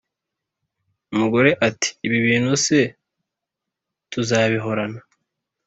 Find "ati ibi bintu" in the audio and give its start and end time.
1.67-2.51